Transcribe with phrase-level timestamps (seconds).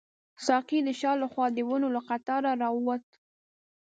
[0.45, 3.05] ساقي د شا له خوا د ونو له قطاره راووت.